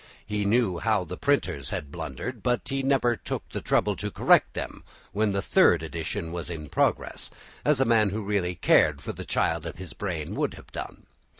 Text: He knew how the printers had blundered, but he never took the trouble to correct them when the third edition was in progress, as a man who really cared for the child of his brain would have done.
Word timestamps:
He 0.25 0.45
knew 0.45 0.79
how 0.79 1.03
the 1.03 1.15
printers 1.15 1.69
had 1.69 1.91
blundered, 1.91 2.41
but 2.41 2.67
he 2.69 2.81
never 2.81 3.15
took 3.15 3.47
the 3.49 3.61
trouble 3.61 3.95
to 3.97 4.09
correct 4.09 4.55
them 4.55 4.83
when 5.11 5.31
the 5.31 5.43
third 5.43 5.83
edition 5.83 6.31
was 6.31 6.49
in 6.49 6.69
progress, 6.69 7.29
as 7.63 7.79
a 7.79 7.85
man 7.85 8.09
who 8.09 8.23
really 8.23 8.55
cared 8.55 8.99
for 9.01 9.11
the 9.13 9.25
child 9.25 9.63
of 9.67 9.77
his 9.77 9.93
brain 9.93 10.33
would 10.33 10.55
have 10.55 10.71
done. 10.71 11.05